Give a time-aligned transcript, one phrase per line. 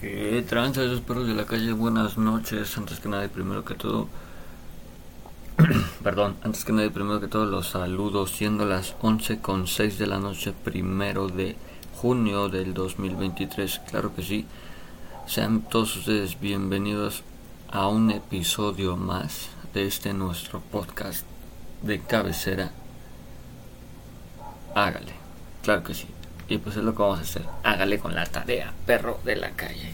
[0.00, 1.72] ¿Qué tranza esos perros de la calle?
[1.72, 2.78] Buenas noches.
[2.78, 4.06] Antes que nada y primero que todo.
[6.04, 9.98] Perdón, antes que nada y primero que todo los saludo siendo las 11 con 6
[9.98, 11.56] de la noche primero de
[11.96, 13.80] junio del 2023.
[13.90, 14.46] Claro que sí.
[15.26, 17.24] Sean todos ustedes bienvenidos
[17.68, 21.26] a un episodio más de este nuestro podcast
[21.82, 22.70] de cabecera.
[24.76, 25.12] Hágale.
[25.64, 26.06] Claro que sí.
[26.48, 27.44] Y pues es lo que vamos a hacer.
[27.62, 29.92] Hágale con la tarea, perro de la calle.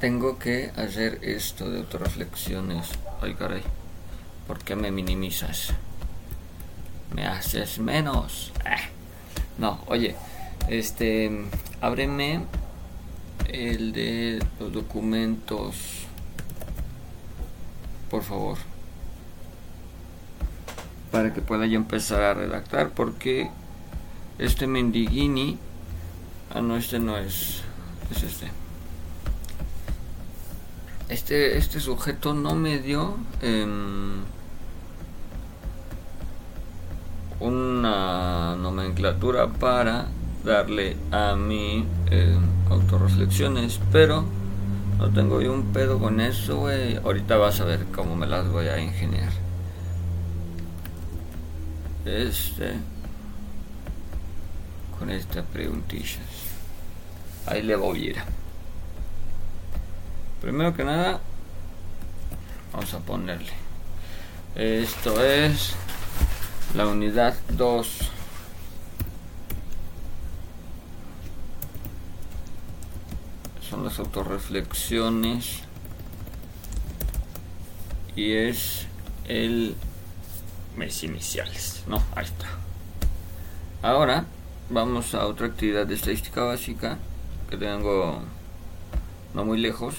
[0.00, 2.90] Tengo que hacer esto de autorreflexiones.
[3.20, 3.62] Ay, caray.
[4.46, 5.74] ¿Por qué me minimizas?
[7.14, 8.52] Me haces menos.
[8.64, 8.76] Ah.
[9.58, 10.14] No, oye.
[10.68, 11.46] Este.
[11.80, 12.44] Ábreme
[13.48, 16.06] el de los documentos.
[18.10, 18.58] Por favor.
[21.10, 22.90] Para que pueda yo empezar a redactar.
[22.90, 23.50] Porque
[24.38, 25.58] este Mendiguini.
[26.54, 27.62] Ah, no, este no es.
[28.10, 28.50] Es este.
[31.08, 34.22] Este, este sujeto no me dio em,
[37.40, 40.08] una nomenclatura para
[40.44, 42.36] darle a mi eh,
[42.68, 44.24] autorreflexiones, pero
[44.98, 46.96] no tengo yo un pedo con eso, güey.
[46.96, 49.32] Ahorita vas a ver cómo me las voy a ingeniar.
[52.04, 52.74] Este
[55.08, 56.18] con estas preguntillas.
[57.46, 58.16] Ahí le voy a ir.
[60.42, 61.20] Primero que nada,
[62.72, 63.52] vamos a ponerle.
[64.54, 65.72] Esto es
[66.74, 67.88] la unidad 2.
[73.70, 75.60] Son las autorreflexiones.
[78.14, 78.86] Y es
[79.26, 79.74] el
[80.76, 81.82] mes iniciales.
[81.86, 82.46] No, ahí está.
[83.80, 84.26] Ahora
[84.70, 86.98] vamos a otra actividad de estadística básica
[87.48, 88.20] que tengo
[89.34, 89.94] no muy lejos.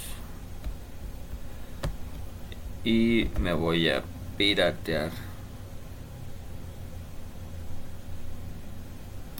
[2.84, 4.04] Y me voy a
[4.38, 5.12] piratear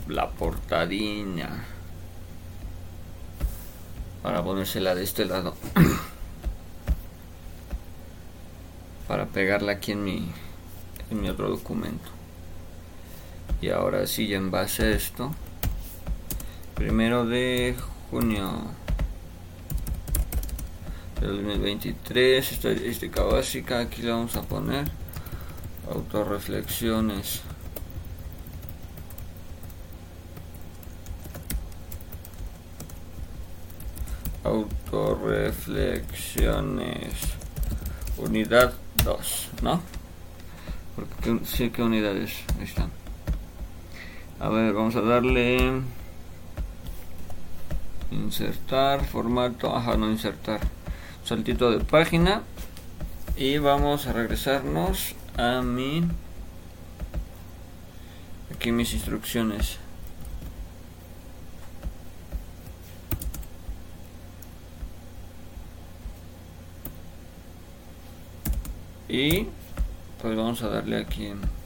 [0.08, 1.64] la portadina
[4.22, 5.54] para ponérsela de este lado.
[9.08, 10.30] Para pegarla aquí en mi
[11.10, 12.19] en mi otro documento
[13.60, 15.32] y ahora sí en base a esto
[16.74, 17.74] primero de
[18.10, 18.62] junio
[21.20, 24.88] del 2023 estadística básica aquí le vamos a poner
[25.90, 27.42] autorreflexiones.
[34.42, 37.14] Autorreflexiones
[38.16, 38.72] unidad
[39.04, 39.82] 2 ¿no?
[40.96, 42.90] porque sí que unidades están
[44.40, 45.82] a ver vamos a darle.
[48.10, 50.60] Insertar formato ajá no insertar.
[51.24, 52.42] Saltito de página.
[53.36, 56.02] Y vamos a regresarnos a mi
[58.54, 59.78] aquí mis instrucciones.
[69.08, 69.46] Y
[70.22, 71.59] pues vamos a darle aquí en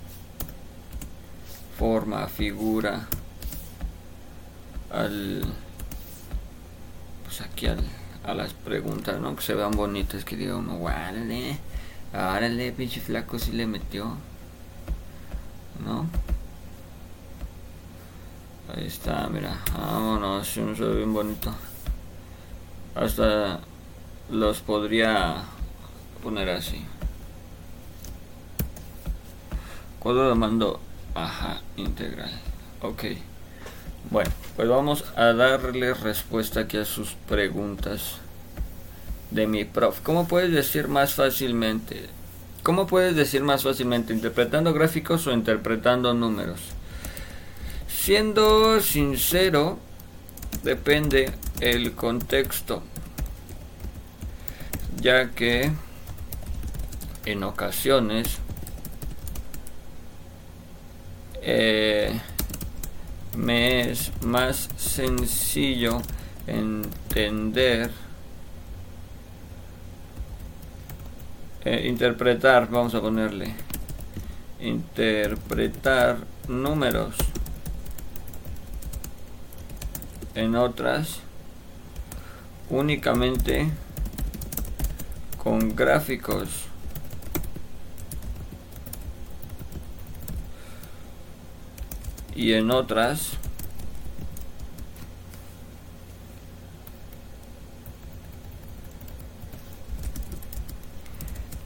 [1.78, 3.06] forma, figura,
[4.90, 5.42] al
[7.24, 7.82] pues aquí al,
[8.24, 9.34] a las preguntas, ¿no?
[9.34, 11.58] Que se vean bonitas, que diga uno, órale,
[12.12, 14.16] órale, pinche flaco si le metió,
[15.84, 16.06] ¿no?
[18.74, 21.52] Ahí está, mira, vámonos, se ve bien bonito.
[22.94, 23.60] Hasta
[24.30, 25.42] los podría
[26.22, 26.84] poner así.
[29.98, 30.80] Cuadro de mando
[31.14, 32.30] Ajá, integral.
[32.82, 33.04] Ok.
[34.10, 38.16] Bueno, pues vamos a darle respuesta aquí a sus preguntas
[39.30, 40.00] de mi prof.
[40.02, 42.08] ¿Cómo puedes decir más fácilmente?
[42.62, 44.12] ¿Cómo puedes decir más fácilmente?
[44.12, 46.60] ¿Interpretando gráficos o interpretando números?
[47.88, 49.78] Siendo sincero,
[50.62, 52.82] depende el contexto.
[55.00, 55.72] Ya que
[57.26, 58.38] en ocasiones
[61.46, 62.18] eh,
[63.36, 66.00] me es más sencillo
[66.46, 67.90] entender,
[71.64, 73.54] eh, interpretar, vamos a ponerle,
[74.58, 76.16] interpretar
[76.48, 77.14] números
[80.34, 81.20] en otras
[82.70, 83.70] únicamente
[85.42, 86.48] con gráficos
[92.34, 93.32] y en otras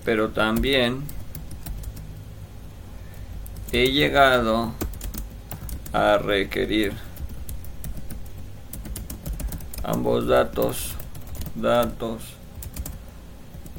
[0.04, 1.02] pero también
[3.72, 4.72] he llegado
[5.92, 6.92] a requerir
[9.82, 10.94] ambos datos
[11.54, 12.22] datos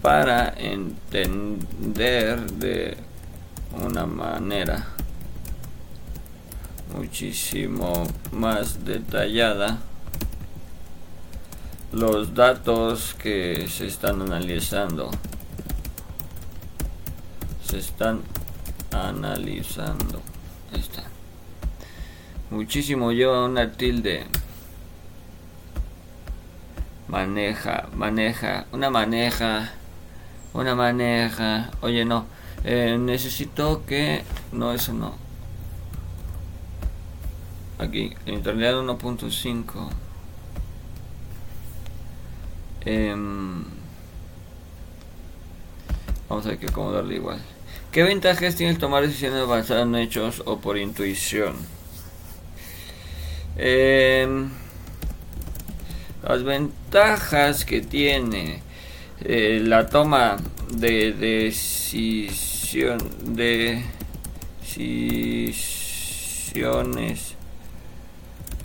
[0.02, 2.98] para entender de
[3.84, 4.99] una manera
[6.96, 9.80] muchísimo más detallada
[11.92, 15.10] los datos que se están analizando.
[17.66, 18.22] Se están
[18.92, 20.22] analizando.
[20.74, 21.04] Está.
[22.50, 24.26] Muchísimo lleva una tilde
[27.08, 29.72] maneja maneja una maneja
[30.54, 31.72] una maneja.
[31.82, 32.26] Oye no
[32.64, 35.29] eh, necesito que no eso no
[37.90, 38.16] aquí.
[38.26, 39.90] Internet 1.5
[42.86, 43.64] em,
[46.30, 47.40] vamos a ver que acomodarle igual.
[47.92, 51.56] ¿Qué ventajas tiene tomar decisiones basadas en hechos o por intuición?
[53.58, 54.50] Em,
[56.24, 58.62] las ventajas que tiene
[59.22, 60.38] eh, la toma
[60.72, 62.00] de decisiones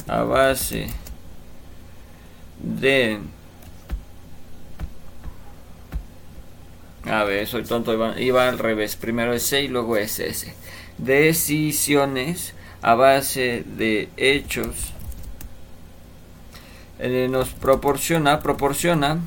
[0.06, 0.86] a base
[2.58, 3.20] de
[7.06, 8.96] A ver, soy tonto, iba, al revés.
[8.96, 10.54] Primero es C y luego es S.
[10.96, 14.92] Decisiones a base de hechos.
[16.98, 19.18] Eh, nos proporciona, proporciona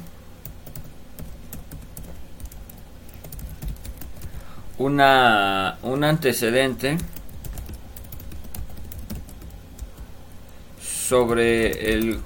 [4.79, 6.97] una, un antecedente
[11.07, 12.19] sobre el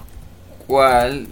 [0.66, 1.28] cual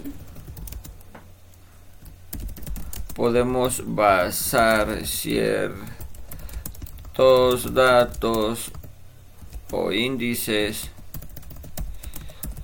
[3.16, 5.74] podemos basar ciertos
[7.74, 8.70] datos
[9.72, 10.92] o índices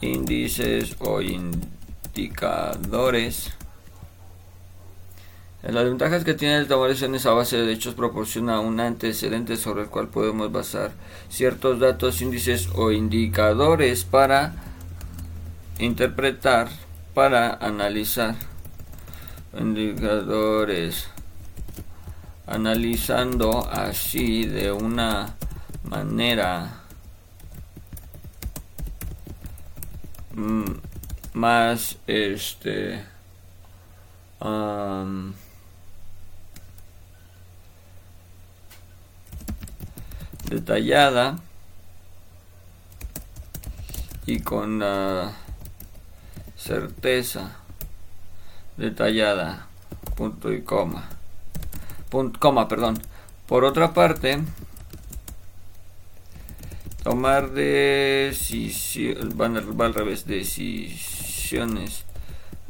[0.01, 3.53] índices o indicadores.
[5.63, 9.83] Las ventajas que tiene el tomar decisiones a base de hechos proporciona un antecedente sobre
[9.83, 10.93] el cual podemos basar
[11.29, 14.76] ciertos datos, índices o indicadores para
[15.79, 16.69] interpretar,
[17.15, 18.35] para analizar
[19.59, 21.09] indicadores
[22.47, 25.35] analizando así de una
[25.83, 26.83] manera
[30.35, 30.65] mm,
[31.33, 33.05] más este
[40.49, 41.39] detallada
[44.27, 45.33] y con la
[46.67, 47.57] certeza
[48.77, 49.69] detallada.
[50.17, 51.09] Punto y coma.
[52.11, 53.01] Punto, coma, perdón.
[53.47, 54.41] Por otra parte,
[57.05, 62.05] tomar decisiones, van al revés, decisiones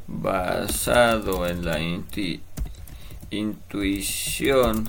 [0.06, 1.78] basado en la
[3.30, 4.86] intuición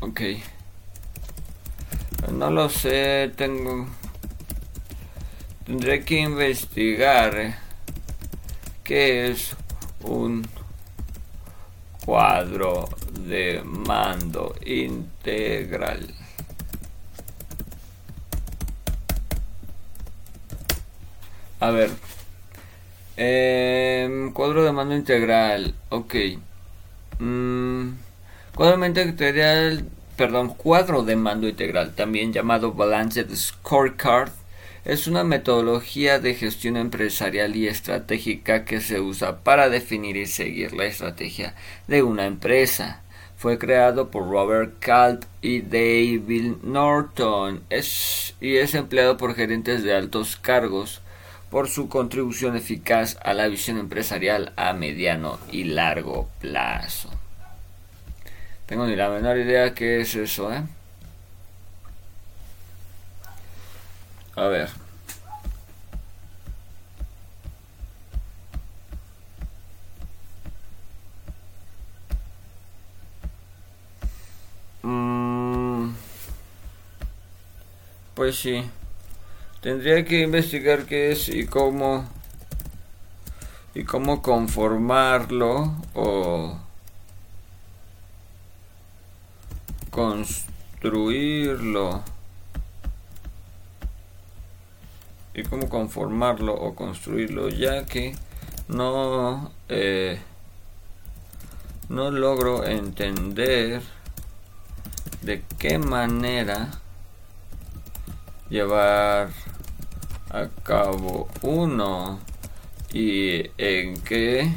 [0.00, 0.20] Ok.
[2.32, 3.86] No lo sé, tengo...
[5.64, 7.58] Tendré que investigar
[8.84, 9.56] qué es
[10.02, 10.46] un
[12.06, 12.88] cuadro
[13.28, 16.06] de mando integral.
[21.58, 21.90] A ver.
[23.16, 25.74] Em, cuadro de mando integral.
[25.88, 26.14] Ok.
[27.18, 27.90] Mm,
[28.54, 29.84] cuadro de mando integral.
[30.16, 34.30] Perdón, cuadro de mando integral, también llamado Balanced Scorecard,
[34.86, 40.74] es una metodología de gestión empresarial y estratégica que se usa para definir y seguir
[40.74, 41.56] la estrategia
[41.88, 43.02] de una empresa.
[43.36, 50.36] Fue creado por Robert Kalb y David Norton y es empleado por gerentes de altos
[50.36, 51.00] cargos
[51.50, 57.10] por su contribución eficaz a la visión empresarial a mediano y largo plazo.
[58.66, 60.62] Tengo ni la menor idea qué es eso, ¿eh?
[64.36, 64.68] A ver.
[74.82, 75.94] Mm,
[78.14, 78.62] pues sí.
[79.60, 82.04] Tendría que investigar qué es y cómo
[83.74, 86.58] y cómo conformarlo o
[89.90, 92.02] construirlo
[95.36, 98.16] y cómo conformarlo o construirlo ya que
[98.68, 100.18] no eh,
[101.90, 103.82] no logro entender
[105.20, 106.70] de qué manera
[108.48, 109.28] llevar
[110.30, 112.18] a cabo uno
[112.90, 114.54] y en qué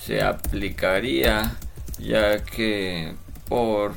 [0.00, 1.58] se aplicaría
[1.98, 3.14] ya que
[3.50, 3.92] por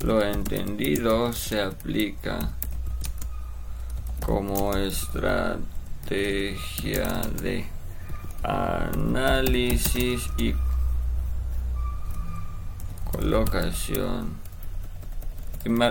[0.00, 2.56] lo entendido se aplica
[4.24, 5.62] como estrategia
[7.42, 7.66] de
[8.42, 10.54] análisis y
[13.10, 14.38] colocación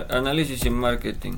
[0.08, 1.34] análisis y marketing.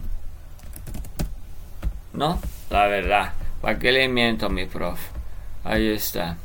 [2.12, 2.38] No
[2.70, 3.32] la verdad.
[3.60, 5.00] Para qué le miento mi prof
[5.64, 6.36] ahí está.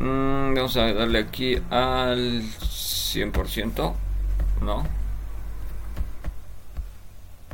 [0.00, 3.94] Mm, vamos a darle aquí al 100%
[4.62, 4.97] ¿no?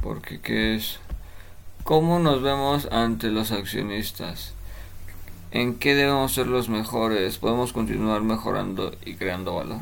[0.04, 0.99] Porque ¿qué es?
[1.82, 4.52] ¿Cómo nos vemos ante los accionistas?
[5.50, 7.38] ¿En qué debemos ser los mejores?
[7.38, 9.80] ¿Podemos continuar mejorando y creando valor?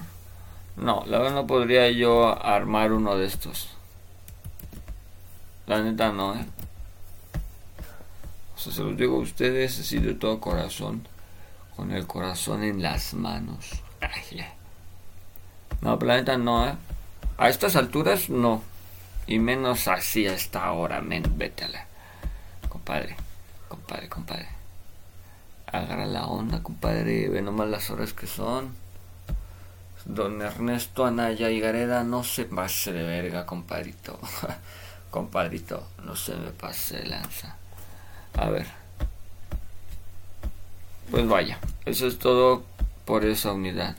[0.77, 3.71] No, la verdad no podría yo armar uno de estos.
[5.67, 6.47] La neta no, ¿eh?
[8.55, 11.09] O sea, se los digo a ustedes así de todo corazón.
[11.75, 13.83] Con el corazón en las manos.
[14.01, 14.47] Ay,
[15.81, 16.75] No, planeta no, ¿eh?
[17.39, 18.63] A estas alturas no.
[19.27, 21.87] Y menos así a esta hora, men, vétela.
[22.69, 23.17] Compadre,
[23.69, 24.49] compadre, compadre.
[25.67, 27.29] Agarra la onda, compadre.
[27.29, 28.75] Ve nomás las horas que son.
[30.05, 34.19] Don Ernesto Anaya y Gareda, no se pase de verga, compadrito.
[35.11, 37.57] compadrito, no se me pase de lanza.
[38.37, 38.67] A ver.
[41.11, 42.65] Pues vaya, eso es todo
[43.05, 43.97] por esa unidad.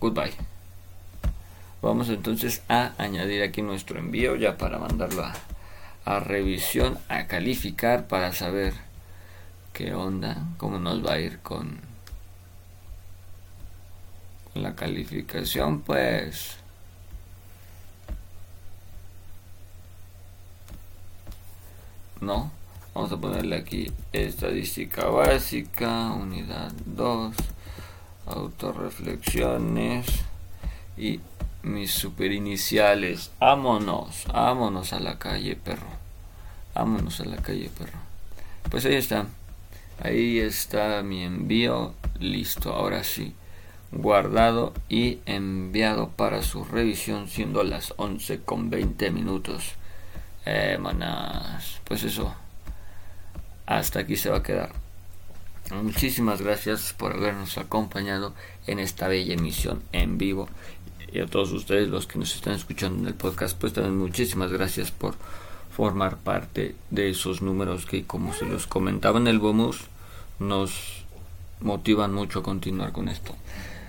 [0.00, 0.51] Goodbye.
[1.82, 5.24] Vamos entonces a añadir aquí nuestro envío ya para mandarlo
[6.04, 8.72] a, revisión, a calificar para saber
[9.72, 11.80] qué onda, cómo nos va a ir con,
[14.54, 16.56] la calificación, pues.
[22.20, 22.52] No,
[22.94, 27.34] vamos a ponerle aquí estadística básica, unidad 2,
[28.26, 30.06] autorreflexiones
[30.96, 31.18] y
[31.62, 33.30] mis super iniciales.
[33.40, 35.86] Ámonos, ámonos a la calle, perro.
[36.74, 37.98] Ámonos a la calle, perro.
[38.70, 39.26] Pues ahí está.
[40.02, 41.94] Ahí está mi envío.
[42.18, 43.34] Listo, ahora sí.
[43.92, 49.74] Guardado y enviado para su revisión siendo las 11 con 20 minutos.
[50.46, 51.80] Eh, manas.
[51.84, 52.34] Pues eso.
[53.66, 54.72] Hasta aquí se va a quedar.
[55.70, 58.34] Muchísimas gracias por habernos acompañado
[58.66, 60.48] en esta bella emisión en vivo
[61.12, 64.50] y a todos ustedes los que nos están escuchando en el podcast, pues también muchísimas
[64.50, 65.14] gracias por
[65.74, 69.80] formar parte de esos números que como se los comentaba en el bonus
[70.38, 71.04] nos
[71.60, 73.34] motivan mucho a continuar con esto.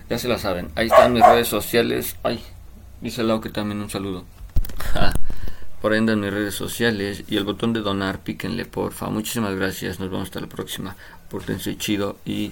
[0.10, 2.15] Ya se la saben, ahí están mis redes sociales.
[2.24, 2.42] Ay,
[3.01, 4.25] dice Lau que también un saludo.
[5.82, 9.10] por ende en mis redes sociales y el botón de donar, píquenle porfa.
[9.10, 10.96] Muchísimas gracias, nos vemos hasta la próxima.
[11.30, 12.51] Pórtense chido y